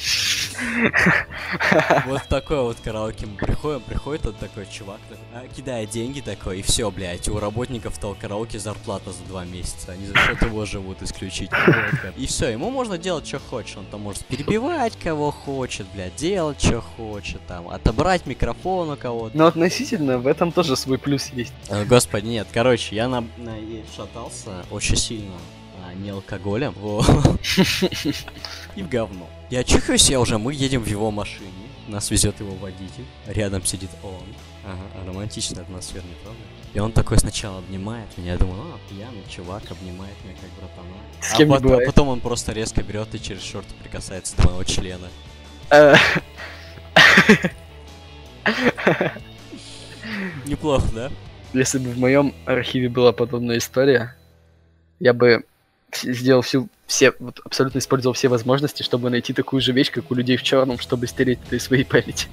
[2.06, 5.00] Вот в такое вот караоке мы приходим, приходит вот такой чувак,
[5.34, 9.91] а, кидает деньги такой, и все, блядь, у работников того караоке зарплата за два месяца,
[9.93, 11.86] они за счет его живут исключительно.
[12.17, 16.62] И все, ему можно делать, что хочет, он там может перебивать кого хочет, блядь, делать,
[16.62, 19.38] что хочет, там, отобрать микрофон у кого-то.
[19.38, 21.54] Но относительно в этом тоже свой плюс есть.
[22.00, 23.58] Господи, нет, короче, я на, на-
[23.94, 25.36] шатался очень сильно,
[25.86, 26.72] а, не алкоголем,
[28.78, 29.28] и в говно.
[29.50, 31.52] Я чухаюсь, я уже, мы едем в его машине,
[31.90, 34.24] нас везет его водитель, рядом сидит он.
[34.66, 36.40] Ага, романтичная атмосфера, не правда?
[36.74, 40.96] И он такой сначала обнимает меня, я думаю, а, пьяный чувак обнимает меня как братана.
[41.20, 41.86] С А кем не потом, бывает.
[41.88, 45.10] потом он просто резко берет и через шорты прикасается до моего члена.
[45.70, 45.96] Э,
[50.46, 51.12] Неплохо, да?
[51.54, 54.16] Если бы в моем архиве была подобная история,
[55.00, 55.44] я бы
[55.96, 60.16] сделал всю, все, вот абсолютно использовал все возможности, чтобы найти такую же вещь, как у
[60.16, 62.28] людей в черном, чтобы стереть это из своей памяти.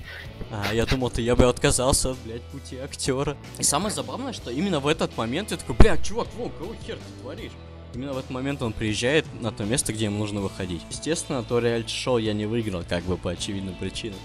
[0.51, 3.37] А, я думал, ты я бы отказался от, блядь, пути актера.
[3.59, 6.97] И самое забавное, что именно в этот момент я такой, блядь, чувак, во, кого хер
[6.97, 7.53] ты творишь?
[7.95, 10.83] Именно в этот момент он приезжает на то место, где ему нужно выходить.
[10.91, 14.19] Естественно, то реалити-шоу я не выиграл, как бы по очевидным причинам.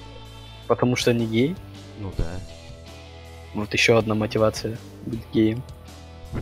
[0.68, 1.56] Потому что не гей.
[2.00, 2.26] Ну да.
[3.54, 5.62] Вот еще одна мотивация быть геем.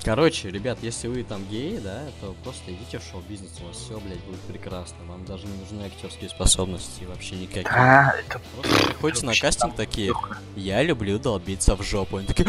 [0.04, 4.00] Короче, ребят, если вы там геи, да, то просто идите в шоу-бизнес, у вас все,
[4.00, 4.98] блядь, будет прекрасно.
[5.08, 7.65] Вам даже не нужны актерские способности вообще никакие.
[7.65, 10.13] А, это Просто приходите на кастинг такие,
[10.56, 12.17] я люблю долбиться в жопу.
[12.17, 12.48] Они такие,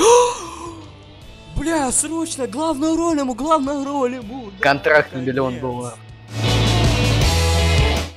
[1.56, 4.50] бля, срочно, главную роль ему, главную роль ему.
[4.50, 5.62] да, контракт на миллион наконец».
[5.62, 5.98] долларов.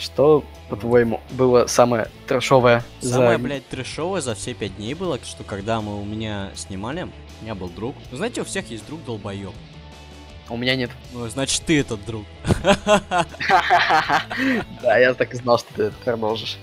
[0.03, 3.43] Что, по-твоему, было самое трэшовое Самое, за...
[3.43, 7.07] блядь, трешовое за все пять дней было, что когда мы у меня снимали,
[7.39, 7.95] у меня был друг.
[8.11, 9.53] Вы знаете, у всех есть друг долбоеб.
[10.49, 10.91] У меня нет.
[11.13, 12.25] Ну, значит, ты этот друг.
[14.81, 16.57] Да, я так и знал, что ты это продолжишь.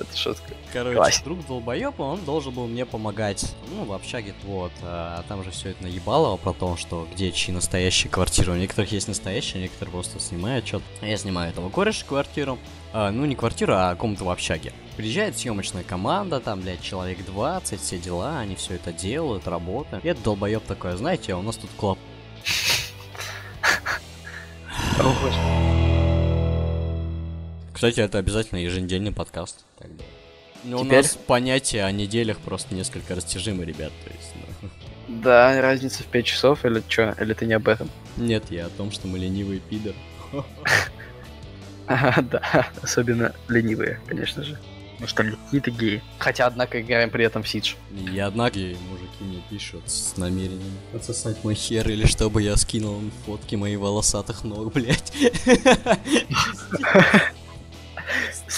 [0.00, 0.54] Это шутка.
[0.72, 1.22] Короче, Класс.
[1.22, 3.54] друг долбоеб, он должен был мне помогать.
[3.70, 4.72] Ну, в общаге, вот.
[4.82, 8.52] А там же все это наебалово про то, что где чьи настоящие квартиры.
[8.52, 10.84] У некоторых есть настоящие, а некоторые просто снимают что-то.
[11.06, 12.58] Я снимаю этого кореша квартиру.
[12.92, 14.72] А, ну, не квартиру, а комнату в общаге.
[14.96, 20.04] Приезжает съемочная команда, там, блядь, человек 20, все дела, они все это делают, работают.
[20.04, 21.98] И этот долбоеб такой, знаете, у нас тут клоп.
[27.72, 29.64] Кстати, это обязательно еженедельный подкаст.
[29.78, 30.02] Как бы.
[30.64, 30.98] Ну, у Теперь?
[30.98, 33.92] нас понятие о неделях просто несколько растяжимы, ребят.
[34.04, 34.68] То есть, ну.
[35.22, 37.16] Да, разница в 5 часов или что?
[37.18, 37.88] Или ты не об этом?
[38.18, 39.94] Нет, я о том, что мы ленивые пидор.
[41.90, 44.56] Ага, да, особенно ленивые, конечно же.
[44.92, 46.02] Потому что они какие-то геи.
[46.18, 47.74] Хотя, однако, играем при этом в Сидж.
[47.90, 52.98] И однако и мужики мне пишут с намерением отсосать мой хер, или чтобы я скинул
[53.00, 55.12] им фотки моих волосатых ног, блядь.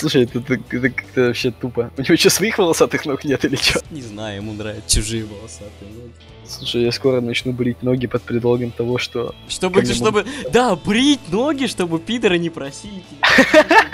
[0.03, 1.93] Слушай, это, это- это как-то вообще тупо.
[1.97, 3.81] У него что, своих волосатых ног нет или что?
[3.93, 6.13] Не знаю, ему нравятся чужие волосатые ноги.
[6.45, 9.33] Слушай, я скоро начну брить ноги под предлогом того, что...
[9.49, 13.05] Чтобы, мне чтобы, да, брить ноги, чтобы пидора не просить.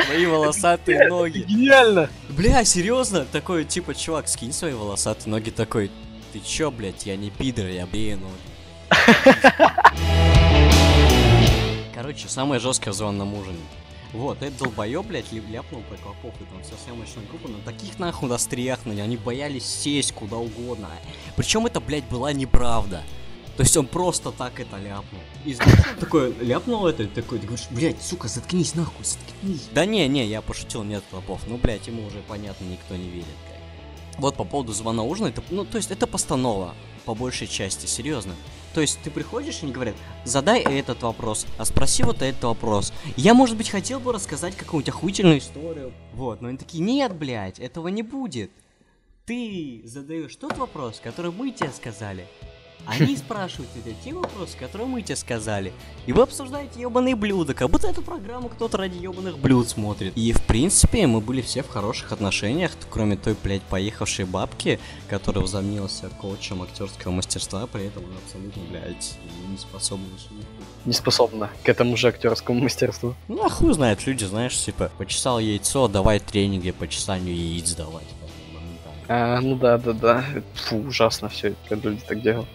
[0.07, 1.41] Твои волосатые ноги.
[1.41, 2.09] Гениально!
[2.31, 3.27] Бля, серьезно?
[3.31, 5.91] Такой, типа, чувак, скинь свои волосатые ноги, такой,
[6.33, 8.33] ты чё, блядь, я не пидор, я брею ноги.
[11.95, 13.59] Короче, самое жесткое в звонном ужине.
[14.13, 18.29] Вот, этот долбоёб, блядь, ляпнул про клопов и там вся съемочная группа, на таких нахуй
[18.29, 20.89] настряхнули, они боялись сесть куда угодно.
[21.37, 23.03] Причем это, блядь, была неправда.
[23.59, 25.21] То есть он просто так это ляпнул.
[25.45, 25.57] И
[25.99, 29.69] такой ляпнул это, такой, ты говоришь, блядь, сука, заткнись нахуй, заткнись.
[29.73, 31.41] Да не, не, я пошутил, нет клопов.
[31.49, 33.27] Ну, блядь, ему уже понятно, никто не верит.
[33.49, 34.21] Как.
[34.21, 38.35] Вот по поводу звона ужина, это, ну, то есть это постанова, по большей части, серьезно.
[38.79, 42.93] То есть ты приходишь и они говорят, задай этот вопрос, а спроси вот этот вопрос.
[43.17, 45.93] Я, может быть, хотел бы рассказать какую-нибудь охуительную историю.
[46.13, 48.53] Вот, но они такие, нет, блядь, этого не будет.
[49.27, 52.29] Ты задаешь тот вопрос, который мы тебе сказали.
[52.87, 55.73] Они спрашивают тебя те вопросы, которые мы тебе сказали.
[56.07, 60.17] И вы обсуждаете ебаные блюда, как будто эту программу кто-то ради ебаных блюд смотрит.
[60.17, 65.43] И в принципе мы были все в хороших отношениях, кроме той, блядь, поехавшей бабки, которая
[65.43, 69.19] возомнилась коучем актерского мастерства, при этом она абсолютно, блядь,
[69.51, 70.07] не способна.
[70.85, 73.15] Не способна к этому же актерскому мастерству.
[73.29, 78.07] Ну, а хуй знает, люди, знаешь, типа, почесал яйцо, давай тренинги по чесанию яиц давать.
[79.09, 80.25] А, ну да, да, да.
[80.55, 82.49] Фу, ужасно все, когда люди так делают.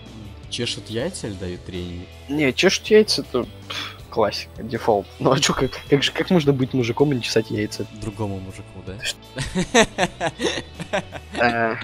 [0.53, 2.05] Чешут яйца или дают тренинги?
[2.29, 5.07] Не, чешут яйца, это пф, классика, дефолт.
[5.17, 7.87] Ну а чё, как, как же, как можно быть мужиком и не чесать яйца?
[7.99, 8.93] Другому мужику, да?
[11.39, 11.79] А.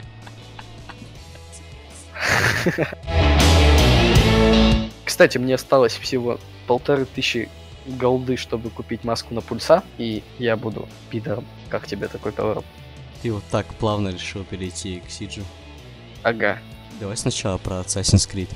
[5.04, 7.50] Кстати, мне осталось всего полторы тысячи
[7.88, 11.48] голды, чтобы купить маску на пульса, и я буду пидором.
[11.70, 12.66] Как тебе такой поворот?
[13.24, 15.42] Ты вот так плавно решил перейти к Сиджу.
[16.22, 16.60] Ага.
[17.00, 18.50] Давай сначала про Assassin's Creed.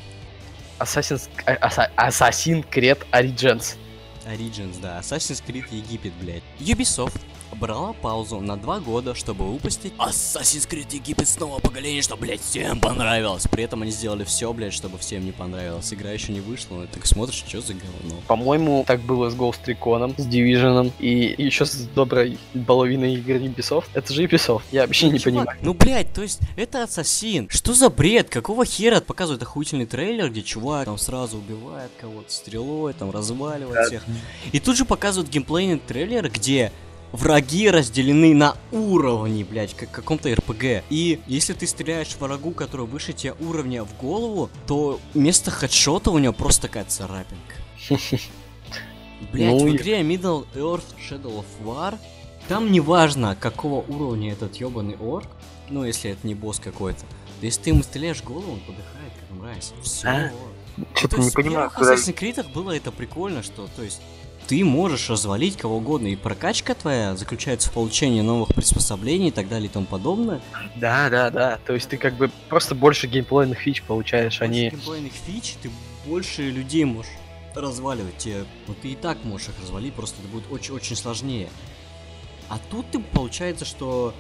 [0.80, 3.78] Assassin's, а- Assassin's Creed Origins.
[4.26, 5.00] Origins, да.
[5.00, 6.44] Assassin's Creed Египет, блядь.
[6.60, 7.20] Ubisoft
[7.56, 12.42] брала паузу на два года, чтобы выпустить Assassin's Creed Египет с нового поколения, что, блядь,
[12.42, 13.48] всем понравилось.
[13.50, 15.94] При этом они сделали все, блядь, чтобы всем не понравилось.
[15.94, 18.16] Игра еще не вышла, но ты так смотришь, что за говно.
[18.28, 23.86] По-моему, так было с Ghost Recon, с Division и еще с доброй половиной игр Ubisoft.
[23.94, 25.60] Это же Ubisoft, я вообще не Чувак, понимаю.
[25.62, 27.50] Ну, блядь, то есть, это ассасин.
[27.50, 28.30] Что за бред?
[28.30, 34.04] Какого хера показывают охуительный трейлер, где чувак там сразу убивает кого-то стрелой, там разваливает всех.
[34.52, 36.72] И тут же показывают геймплейный трейлер, где
[37.12, 40.84] враги разделены на уровни, блядь, как в каком-то РПГ.
[40.90, 46.18] И если ты стреляешь врагу, который выше тебя уровня в голову, то вместо хедшота у
[46.18, 47.56] него просто такая царапинка.
[49.32, 51.98] Блять, Ну в игре Middle Earth Shadow of War
[52.48, 55.30] там не важно, какого уровня этот ебаный орк,
[55.70, 57.00] ну, если это не босс какой-то.
[57.40, 59.74] То есть ты ему стреляешь в голову, он подыхает, как мразь.
[59.82, 60.08] Все.
[60.08, 60.32] А?
[60.94, 61.96] Что-то то не понимаю, в куда...
[61.96, 64.02] первых Assassin's Creed было это прикольно, что, то есть,
[64.48, 69.48] ты можешь развалить кого угодно, и прокачка твоя заключается в получении новых приспособлений и так
[69.48, 70.42] далее и тому подобное.
[70.76, 71.60] Да, да, да.
[71.66, 74.70] То есть ты как бы просто больше геймплейных фич получаешь, а Больше не...
[74.70, 75.72] геймплейных фич, ты
[76.06, 77.12] больше людей можешь
[77.56, 78.18] разваливать.
[78.18, 81.50] Тебе, ну ты и так можешь их развалить, просто это будет очень-очень сложнее.
[82.50, 84.14] А тут ты получается, что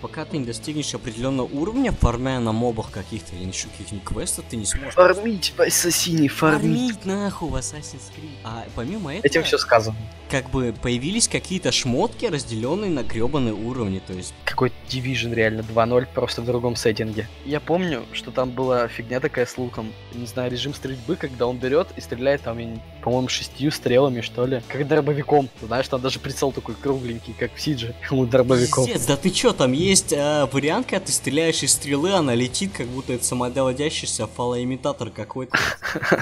[0.00, 4.56] пока ты не достигнешь определенного уровня, фармя на мобах каких-то или еще каких-нибудь квестов, ты
[4.56, 6.60] не сможешь Фармить в Ассасине, фармить.
[6.60, 8.30] фармить нахуй в Assassin's Creed.
[8.44, 9.96] А помимо этого, Этим все сказано.
[10.34, 14.00] Как бы появились какие-то шмотки, разделенные на гребаные уровни.
[14.04, 17.28] То есть, Какой-то Division реально 2.0, просто в другом сеттинге.
[17.44, 19.92] Я помню, что там была фигня такая с луком.
[20.12, 22.58] Не знаю, режим стрельбы, когда он берет и стреляет там,
[23.00, 24.60] по-моему, шестью стрелами, что ли.
[24.66, 25.48] Как дробовиком.
[25.62, 27.94] Знаешь, там даже прицел такой кругленький, как в Сидже.
[28.10, 28.86] У дробовиком.
[28.86, 32.72] Пиздец, да ты чё, там есть э, вариант, когда ты стреляешь из стрелы, она летит,
[32.76, 35.56] как будто это самодоводящийся фалоимитатор какой-то.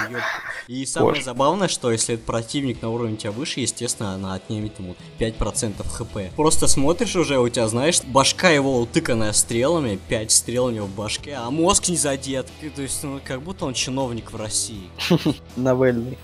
[0.67, 4.95] И самое забавное, что если этот противник на уровне тебя выше, естественно, она отнимет ему
[5.19, 6.35] 5% хп.
[6.35, 10.95] Просто смотришь уже, у тебя, знаешь, башка его утыканная стрелами, 5 стрел у него в
[10.95, 12.47] башке, а мозг не задет.
[12.75, 14.89] То есть, ну, как будто он чиновник в России.
[15.55, 16.17] Новельный.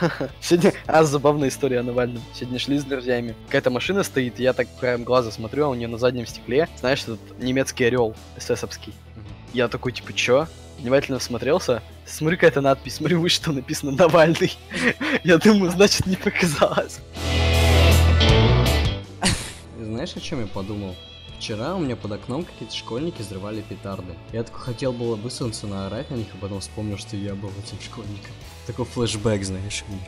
[0.40, 2.22] Сегодня, а, забавная история о Навальном.
[2.34, 3.34] Сегодня шли с друзьями.
[3.46, 7.02] Какая-то машина стоит, я так краем глаза смотрю, а у нее на заднем стекле, знаешь,
[7.02, 8.94] этот немецкий орел эсэсовский.
[9.52, 10.46] Я такой, типа, чё?
[10.80, 11.82] Внимательно всмотрелся.
[12.06, 14.56] Смотрю, какая-то надпись, смотрю, выше там написано Навальный.
[15.24, 17.00] Я думаю, значит, не показалось.
[19.78, 20.96] Знаешь, о чем я подумал?
[21.36, 24.14] Вчера у меня под окном какие-то школьники взрывали петарды.
[24.32, 27.78] Я такой хотел было высунуться наорать на них, а потом вспомнил, что я был этим
[27.82, 28.32] школьником.
[28.66, 30.04] Такой флешбэк, знаешь, у меня.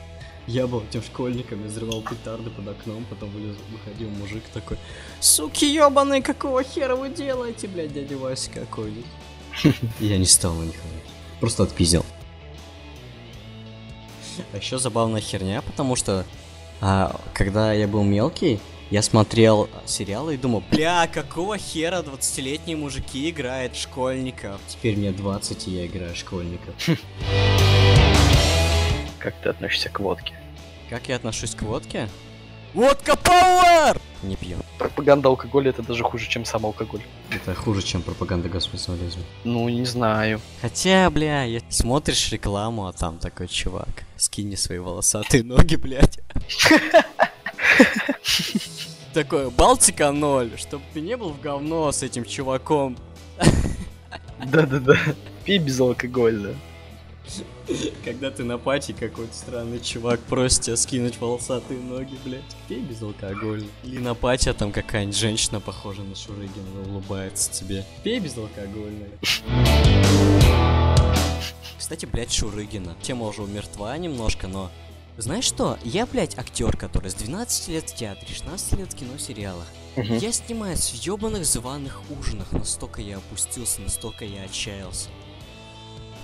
[0.46, 4.76] Я был этим школьником и взрывал петарды под окном, потом вылез, выходил мужик такой,
[5.20, 9.04] Суки ебаные, какого хера вы делаете, блядь, дядя Вася какой-нибудь.
[10.00, 10.76] Я не стал на них.
[11.40, 12.04] Просто отпиздил.
[14.52, 16.24] А еще забавная херня, потому что
[16.80, 18.60] а, когда я был мелкий,
[18.90, 24.60] я смотрел сериалы и думал, бля, какого хера 20-летние мужики играют школьников?
[24.68, 26.74] Теперь мне 20, и я играю школьников.
[29.18, 30.34] Как ты относишься к водке?
[30.90, 32.08] Как я отношусь к водке?
[32.74, 34.00] Водка Пауэр!
[34.22, 34.56] Не пью.
[34.78, 37.02] Пропаганда алкоголя это даже хуже, чем сам алкоголь.
[37.30, 38.94] Это хуже, чем пропаганда государства.
[39.44, 40.40] Ну, не знаю.
[40.60, 46.20] Хотя, бля, если смотришь рекламу, а там такой чувак, скини свои волосатые ноги, блядь.
[49.12, 52.96] Такой, Балтика ноль, чтобы ты не был в говно с этим чуваком.
[54.46, 54.96] Да-да-да.
[55.44, 56.54] Пей безалкогольно.
[58.04, 62.42] Когда ты на пати какой-то странный чувак просит тебя скинуть волосатые ноги, блядь.
[62.68, 63.68] Пей безалкогольно.
[63.84, 67.84] Или на пати, а там какая-нибудь женщина похожа на Шурыгина улыбается тебе.
[68.02, 69.06] Пей безалкогольно.
[71.78, 72.96] Кстати, блядь, Шурыгина.
[73.02, 74.70] Тема уже умертва немножко, но...
[75.18, 75.78] Знаешь что?
[75.84, 79.66] Я, блядь, актер, который с 12 лет в театре, 16 лет в кино сериалах.
[79.96, 80.16] Мгм.
[80.16, 85.10] Я снимаюсь в ебаных званых ужинах, настолько я опустился, настолько я отчаялся.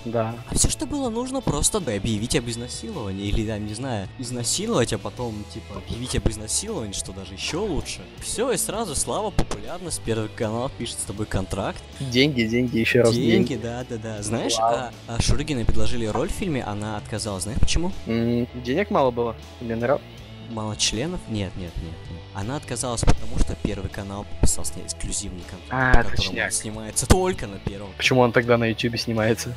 [0.05, 0.35] Да.
[0.49, 3.27] А все, что было нужно, просто да, объявить об изнасиловании.
[3.27, 8.01] Или, я не знаю, изнасиловать, а потом, типа, объявить об изнасиловании, что даже еще лучше.
[8.19, 11.81] Все, и сразу слава, популярность, Первый канал пишет с тобой контракт.
[11.99, 14.23] Деньги, деньги, еще раз деньги, да, да, да.
[14.23, 14.73] Знаешь, Вау.
[14.73, 17.43] а, а Шурыгиной предложили роль в фильме, она отказалась.
[17.43, 17.91] Знаешь почему?
[18.07, 19.35] М, Денег мало было.
[19.61, 20.05] Мне нравится.
[20.49, 21.19] Мало членов?
[21.29, 22.19] Нет, нет, нет, нет.
[22.33, 26.45] Она отказалась, потому что Первый канал подписал с ней эксклюзивный контракт, А, точняк.
[26.47, 27.91] он снимается только на Первом.
[27.97, 29.55] Почему он тогда на ютубе снимается?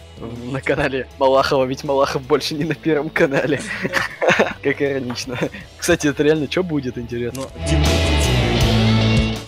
[0.51, 3.61] На канале Малахова, ведь Малахов больше не на первом канале.
[4.63, 5.39] Как иронично.
[5.79, 7.43] Кстати, это реально что будет, интересно?
[7.43, 7.51] Но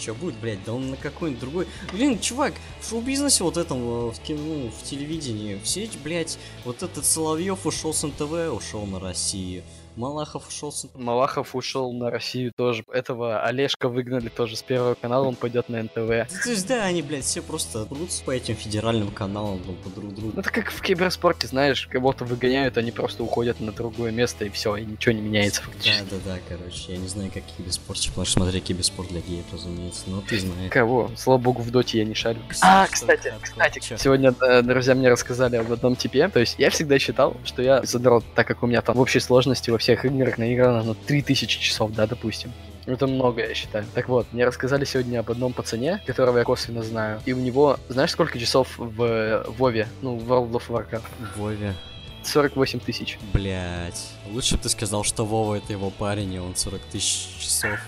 [0.01, 1.67] Че будет, блядь, да он на какой-нибудь другой.
[1.93, 2.53] Блин, чувак,
[2.83, 7.95] в шоу-бизнесе вот этом, э, в кино, в телевидении, все блядь, вот этот Соловьев ушел
[7.95, 9.63] с НТВ, ушел на Россию.
[9.97, 10.87] Малахов ушел с.
[10.95, 12.85] Малахов ушел на Россию тоже.
[12.93, 15.95] Этого Олежка выгнали тоже с первого канала, он пойдет на НТВ.
[15.95, 20.15] То есть, да, они, блядь, все просто трутся по этим федеральным каналам друг по друг
[20.15, 20.33] другу.
[20.35, 24.49] Ну это как в киберспорте, знаешь, кого-то выгоняют, они просто уходят на другое место и
[24.49, 26.05] все, и ничего не меняется Да, фактически.
[26.11, 30.03] да, да, короче, я не знаю, как киберспорт, потому что смотря киберспорт для геев, разумеется,
[30.09, 30.73] но ты знаешь.
[30.73, 31.11] Кого?
[31.17, 32.41] Слава богу, в доте я не шарю.
[32.63, 33.97] А, кстати, кстати, Чё?
[33.97, 36.29] сегодня э, друзья мне рассказали об одном типе.
[36.29, 39.21] То есть я всегда считал, что я задрот, так как у меня там в общей
[39.21, 42.53] сложности во всех играх наиграно, ну, 3000 часов, да, допустим.
[42.87, 43.85] Это много, я считаю.
[43.95, 47.21] Так вот, мне рассказали сегодня об одном пацане, которого я косвенно знаю.
[47.27, 49.87] И у него, знаешь, сколько часов в Вове?
[50.01, 51.05] Ну, в World of Warcraft?
[51.35, 51.75] В Вове.
[52.23, 53.19] 48 тысяч.
[53.35, 54.09] Блять.
[54.31, 57.79] Лучше бы ты сказал, что Вова это его парень, и он 40 тысяч часов.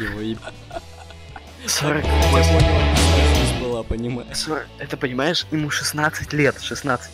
[0.00, 0.38] Его имя.
[1.66, 4.38] 48 была, понимаешь?
[4.38, 4.66] 40...
[4.78, 7.10] Это, понимаешь, ему 16 лет, 16.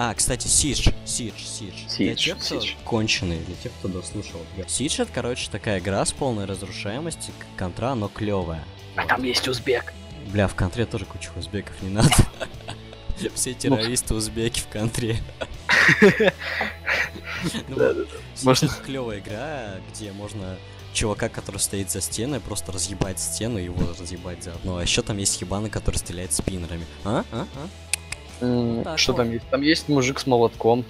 [0.00, 1.96] А, кстати, Сидж, Сидж, Сидж.
[1.96, 2.74] Для тех, кто Сидж.
[2.84, 4.38] конченый, для тех, кто дослушал.
[4.68, 8.64] Сидж это, короче, такая игра с полной разрушаемости, контра, но клевая.
[8.94, 9.92] А там есть узбек.
[10.28, 12.14] Бля, в контре тоже куча узбеков не надо.
[13.34, 15.18] Все террористы узбеки в контре.
[17.68, 20.56] Ну Сидж клевая игра, где можно
[20.92, 24.76] чувака, который стоит за стеной, просто разъебать стену и его разъебать заодно.
[24.76, 26.86] А еще там есть ебаны, который стреляет спиннерами.
[27.04, 27.24] А?
[27.32, 27.46] А?
[27.56, 27.68] А?
[28.40, 29.18] Так Что вот.
[29.18, 29.44] там есть?
[29.50, 30.84] Там есть мужик с молотком.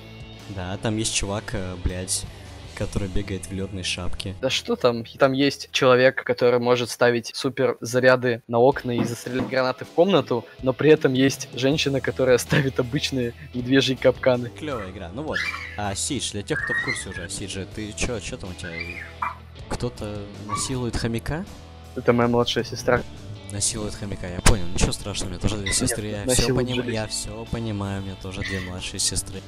[0.50, 2.24] Да, там есть чувак, э, блядь,
[2.74, 4.34] который бегает в летной шапке.
[4.40, 5.04] Да что там?
[5.18, 10.44] Там есть человек, который может ставить супер заряды на окна и застрелять гранаты в комнату,
[10.62, 14.50] но при этом есть женщина, которая ставит обычные медвежьи капканы.
[14.50, 15.10] Клевая игра.
[15.12, 15.38] Ну вот.
[15.76, 18.70] А Сидж, для тех, кто в курсе уже, Сидж, ты чё, чё там у тебя?
[19.68, 21.44] Кто-то насилует хомяка?
[21.96, 23.02] Это моя младшая сестра.
[23.52, 24.66] Насилует хомяка, я понял.
[24.66, 28.14] Ничего страшного, у меня тоже две сестры, я все понимаю, я все понимаю, у меня
[28.20, 29.40] тоже две младшие сестры.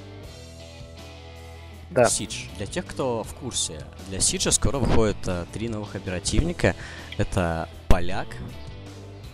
[1.90, 2.08] Да.
[2.08, 2.44] Сидж.
[2.56, 6.76] Для тех, кто в курсе, для Сиджа скоро выходит э, три новых оперативника.
[7.18, 8.28] Это поляк.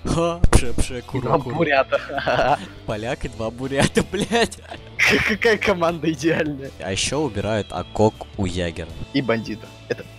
[0.04, 1.56] Ха, пше, пше, куру, Два куру.
[1.56, 2.58] бурята.
[2.86, 4.58] Поляк и два бурята, блядь.
[5.28, 6.70] Какая команда идеальная.
[6.80, 8.88] А еще убирают окок у Ягера.
[9.12, 9.66] И бандита.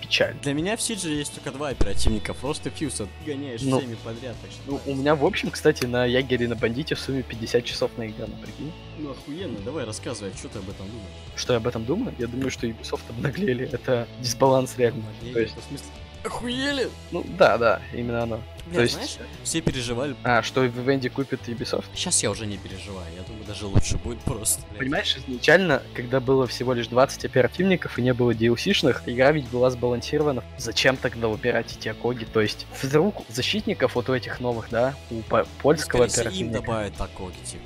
[0.08, 0.42] Это печально.
[0.42, 2.34] Для меня в Сидже есть только два оперативника.
[2.34, 3.02] Фрост и Фьюз.
[3.02, 4.36] а ты гоняешь Ну, всеми подряд.
[4.42, 4.62] Так что...
[4.66, 7.92] Ну, у меня, в общем, кстати, на Ягере и на Бандите в сумме 50 часов
[7.98, 8.72] наиграно, прикинь.
[9.00, 11.08] Ну охуенно, давай рассказывай, что ты об этом думаешь.
[11.36, 12.16] Что я об этом думаю?
[12.18, 13.70] Я думаю, что Ubisoft обнаглели.
[13.72, 15.04] Это дисбаланс реально.
[15.34, 15.88] То есть, в смысле...
[16.24, 16.90] Охуели?
[17.12, 18.40] ну, да, да, именно оно.
[18.68, 20.14] Бля, То есть- знаешь, все переживали.
[20.24, 21.86] А, что в Венди купит Ubisoft?
[21.96, 23.06] Сейчас я уже не переживаю.
[23.16, 24.62] Я думаю, даже лучше будет просто.
[24.72, 24.80] блядь.
[24.80, 29.70] Понимаешь, изначально, когда было всего лишь 20 оперативников и не было DLC-шных, игра ведь была
[29.70, 30.44] сбалансирована.
[30.58, 32.26] Зачем тогда убирать эти окоги?
[32.26, 36.28] То есть, вдруг защитников вот у этих новых, да, у по- польского Скорее всего, им
[36.50, 37.64] оперативника, добавят окоги, типа.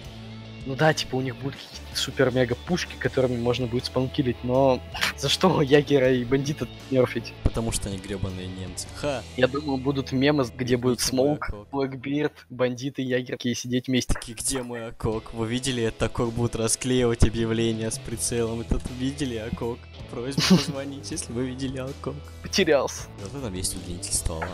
[0.65, 4.81] Ну да, типа у них будут какие-то супер-мега пушки, которыми можно будет спанкилить, но
[5.17, 7.33] за что Ягера и Бандита нерфить?
[7.43, 8.87] Потому что они гребаные немцы.
[8.95, 9.23] Ха!
[9.37, 11.49] Я думаю, будут мемы, где будет Смоук?
[11.71, 14.13] Блэкбирд, Бандиты и Ягер такие сидеть вместе.
[14.13, 15.33] Такие, где мой окок?
[15.33, 18.61] Вы видели, это окок будут расклеивать объявления с прицелом.
[18.61, 19.79] Это видели окок?
[20.11, 22.15] Просьба позвонить, если вы видели окок.
[22.43, 23.03] Потерялся.
[23.23, 24.47] Зато там есть удлинитель ствола.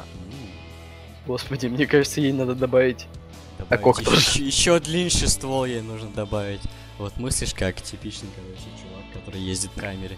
[1.25, 3.05] Господи, мне кажется, ей надо добавить
[3.57, 6.61] Добавить Окок еще, еще длиннее ствол ей нужно добавить.
[6.97, 10.17] Вот мыслишь, как типичный, короче, чувак, который ездит в камере.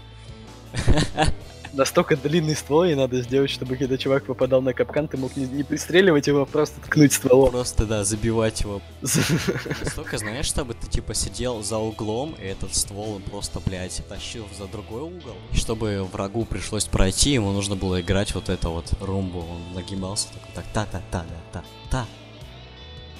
[1.72, 5.46] настолько длинный ствол, и надо сделать, чтобы когда чувак попадал на капкан, ты мог не,
[5.46, 7.50] не пристреливать его, а просто ткнуть стволом.
[7.50, 8.80] Просто, да, забивать его.
[9.00, 14.46] Настолько, знаешь, чтобы ты, типа, сидел за углом, и этот ствол он просто, блядь, тащил
[14.58, 15.36] за другой угол.
[15.52, 19.40] И чтобы врагу пришлось пройти, ему нужно было играть вот это вот румбу.
[19.40, 22.06] Он нагибался такой, так, та-та-та-да-та-та.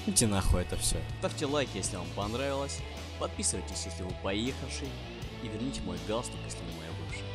[0.07, 0.97] Иди нахуй это все.
[1.19, 2.79] Ставьте лайк, если вам понравилось.
[3.19, 4.89] Подписывайтесь, если вы поехавший.
[5.43, 7.25] И верните мой галстук, если вы моя бывшая.